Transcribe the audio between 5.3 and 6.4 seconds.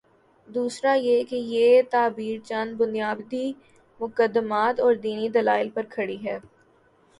دلائل پر کھڑی ہے۔